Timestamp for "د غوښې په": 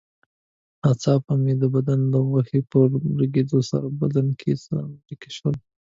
2.13-2.79